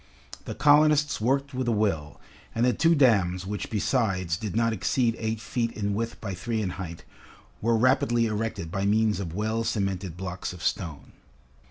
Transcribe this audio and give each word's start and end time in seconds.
The 0.45 0.55
colonists 0.55 1.21
worked 1.21 1.53
with 1.53 1.67
a 1.67 1.71
will, 1.71 2.19
and 2.55 2.65
the 2.65 2.73
two 2.73 2.95
dams 2.95 3.45
which 3.45 3.69
besides 3.69 4.35
did 4.35 4.55
not 4.55 4.73
exceed 4.73 5.15
eight 5.19 5.39
feet 5.39 5.69
in 5.73 5.93
width 5.93 6.19
by 6.19 6.33
three 6.33 6.59
in 6.59 6.71
height, 6.71 7.03
were 7.61 7.77
rapidly 7.77 8.25
erected 8.25 8.71
by 8.71 8.83
means 8.87 9.19
of 9.19 9.35
well 9.35 9.63
cemented 9.63 10.17
blocks 10.17 10.53
of 10.53 10.63
stone. 10.63 11.11